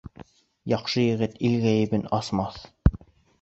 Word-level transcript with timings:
Яҡшы 0.71 1.03
егет 1.03 1.35
ил 1.49 1.59
ғәйебен 1.67 2.07
асмаҫ. 2.21 2.59